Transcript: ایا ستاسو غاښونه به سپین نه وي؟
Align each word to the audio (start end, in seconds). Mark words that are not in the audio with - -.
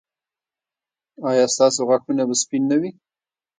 ایا 1.29 1.45
ستاسو 1.53 1.81
غاښونه 1.87 2.23
به 2.27 2.35
سپین 2.41 2.63
نه 2.71 2.77
وي؟ 2.81 2.91